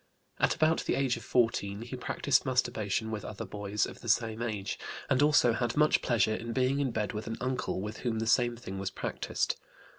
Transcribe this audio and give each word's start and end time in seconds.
At 0.39 0.55
about 0.55 0.85
the 0.85 0.95
age 0.95 1.15
of 1.15 1.23
14 1.23 1.83
he 1.83 1.95
practised 1.95 2.43
masturbation 2.43 3.11
with 3.11 3.23
other 3.23 3.45
boys 3.45 3.85
of 3.85 4.01
the 4.01 4.09
same 4.09 4.41
age, 4.41 4.79
and 5.11 5.21
also 5.21 5.53
had 5.53 5.77
much 5.77 6.01
pleasure 6.01 6.33
in 6.33 6.53
being 6.53 6.79
in 6.79 6.89
bed 6.89 7.13
with 7.13 7.27
an 7.27 7.37
uncle 7.39 7.79
with 7.81 7.97
whom 7.97 8.17
the 8.17 8.25
same 8.25 8.55
thing 8.57 8.79
was 8.79 8.89
practised. 8.89 9.57